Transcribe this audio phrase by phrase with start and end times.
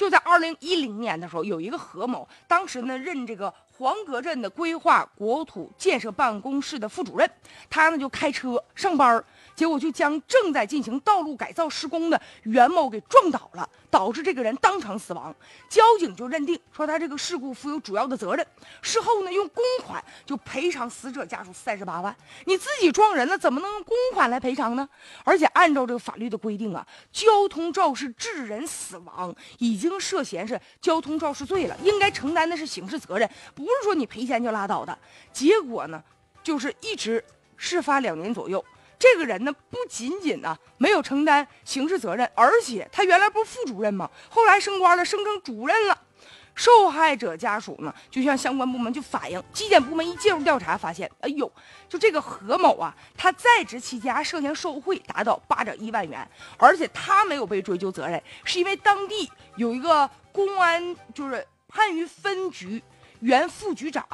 [0.00, 7.30] 就在二零一零年的时候，有一个何某，当时呢任这个黄阁镇的规划国土建设办公室的副主任，
[7.70, 9.24] 他呢就开车上班
[9.56, 15.34] 结果就将正在进行道路改造施工的袁某给撞倒了，导致这个人当场死亡。
[15.70, 18.46] 交警就认定说他这个事故负有主要的责任。
[18.82, 22.14] 事后呢，用公款就赔偿死者家属三十八万。
[22.44, 24.86] 你自己撞人了，怎么能用公款来赔偿呢？
[25.24, 34.98] 而且按照这个法律的规定啊，交通肇事致人死亡已经涉嫌是交通肇事罪了，应该承担的是刑事责任，不不是说你赔钱就拉倒的。
[35.32, 36.02] 结果呢，
[36.42, 37.24] 就是一直
[37.56, 38.64] 事发两年左右。
[38.98, 44.10] 这个人呢，不仅仅呢没有承担刑事责任，而且他原来不是副主任吗？
[44.28, 45.96] 后来升官了，升成主任了。
[46.54, 51.50] 受害者家属呢，就向相关部门就反映，纪检部门一介入调查，发现，哎呦，
[51.88, 62.82] 就这个何某啊，他在职期间涉嫌受贿，达到八点一万元，而且他没有被追究责任，是因为当地有一个公安，就是番禺分局
[63.20, 64.04] 原副局长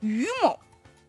[0.00, 0.58] 于某。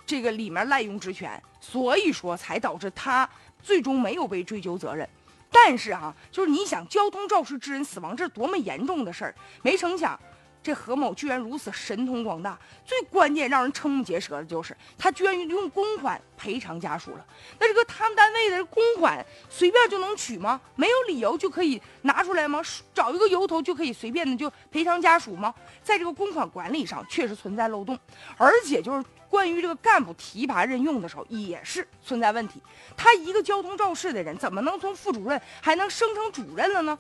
[0.04, 3.30] 这个里面滥用职权，所以说才导致他
[3.62, 5.08] 最终没有被追究责任。
[5.50, 9.36] 但是啊，就是你想交通肇事致人死亡，这是多么严重的事儿！
[9.62, 10.20] 没成想，
[10.64, 12.58] 这何某居然如此神通广大。
[12.86, 17.26] 最关键让人瞠目结舌的就是，他居然用公款赔偿家属了。
[17.60, 20.60] 那这个他们单位的公款随便就能取吗？
[20.76, 22.62] 没有理由就可以拿出来吗？
[22.94, 25.54] 找一个由头就可以随便的就赔偿家属吗？
[25.84, 27.98] 在这个公款管理上确实存在漏洞，
[28.38, 29.04] 而且就是。
[29.32, 32.62] 关于这个干部提拔任用的时候，也是存在问题。
[32.98, 37.00] 他一个交通肇事的人，怎么能从副主任还能升成主任了呢？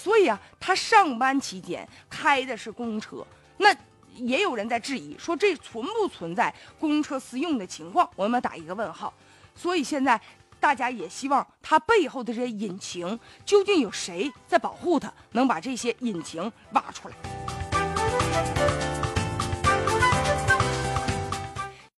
[0.00, 3.74] 所以啊，他上班期间开的是公车，那
[4.14, 8.08] 也有人在质疑说，这存不存在公车私用的情况？
[8.14, 9.12] 我们打一个问号。
[9.56, 10.20] 所以现在
[10.60, 15.12] 大家也希望他背后的这些隐情，究竟有谁在保护他？
[15.32, 17.37] 能把这些隐情挖出来？